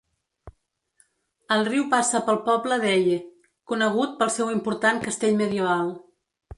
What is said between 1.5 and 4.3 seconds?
EL riu passa pel poble d'Eye, conegut